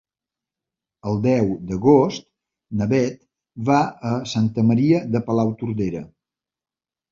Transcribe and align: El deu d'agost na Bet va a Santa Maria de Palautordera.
El 1.11 1.19
deu 1.25 1.51
d'agost 1.71 2.25
na 2.81 2.89
Bet 2.95 3.21
va 3.69 3.79
a 4.15 4.15
Santa 4.33 4.67
Maria 4.73 5.05
de 5.15 5.25
Palautordera. 5.31 6.05